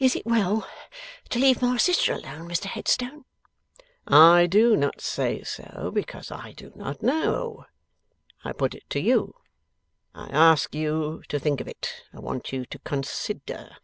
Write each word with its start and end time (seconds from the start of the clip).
'Is 0.00 0.16
it 0.16 0.26
well 0.26 0.68
to 1.28 1.38
leave 1.38 1.62
my 1.62 1.76
sister 1.76 2.12
alone, 2.14 2.48
Mr 2.48 2.64
Headstone?' 2.64 3.24
'I 4.08 4.46
do 4.48 4.74
not 4.76 5.00
say 5.00 5.44
so, 5.44 5.92
because 5.94 6.32
I 6.32 6.50
do 6.50 6.72
not 6.74 7.00
know. 7.00 7.64
I 8.44 8.50
put 8.52 8.74
it 8.74 8.90
to 8.90 9.00
you. 9.00 9.36
I 10.16 10.26
ask 10.32 10.74
you 10.74 11.22
to 11.28 11.38
think 11.38 11.60
of 11.60 11.68
it. 11.68 12.02
I 12.12 12.18
want 12.18 12.52
you 12.52 12.66
to 12.66 12.78
consider. 12.80 13.76